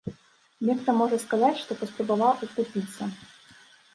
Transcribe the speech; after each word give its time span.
Нехта 0.67 0.95
можа 1.01 1.19
сказаць, 1.25 1.59
што 1.63 1.77
паспрабаваў 1.81 2.31
адкупіцца. 2.47 3.01